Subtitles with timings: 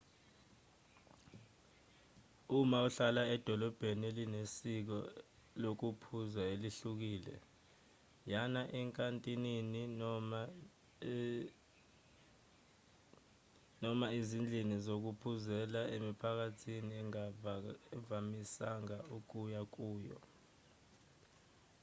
[2.57, 4.97] uma uhlala edolobheni elinesiko
[5.63, 7.35] lokuphuza elihlukile
[8.33, 9.81] yana ezinkantinini
[13.83, 20.17] noma izindlini zokuphuzela emiphakathini ongavamisanga ukuya kuyo